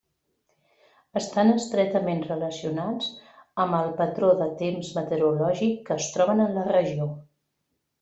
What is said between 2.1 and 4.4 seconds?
relacionats amb el patró